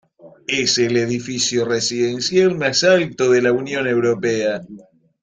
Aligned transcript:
Es 0.47 0.79
el 0.79 0.97
edificio 0.97 1.63
residencial 1.63 2.57
más 2.57 2.83
alto 2.83 3.29
de 3.29 3.39
la 3.43 3.51
Unión 3.51 3.85
Europea. 3.85 4.63